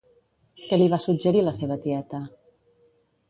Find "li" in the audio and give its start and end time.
0.79-0.87